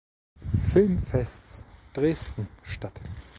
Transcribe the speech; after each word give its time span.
Filmfests 0.63 1.63
Dresden 1.93 2.47
statt. 2.65 2.99